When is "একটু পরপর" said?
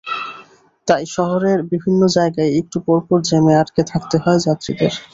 2.59-3.19